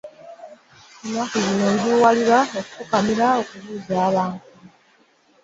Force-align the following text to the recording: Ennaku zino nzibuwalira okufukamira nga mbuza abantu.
Ennaku 1.03 1.35
zino 1.45 1.67
nzibuwalira 1.75 2.39
okufukamira 2.59 3.27
nga 3.37 3.55
mbuza 3.61 3.95
abantu. 4.09 4.43